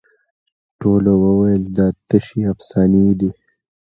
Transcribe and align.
ټولو 0.79 1.11
وویل 1.23 1.63
دا 1.77 1.87
تشي 2.07 2.41
افسانې 2.53 3.03
دي 3.19 3.29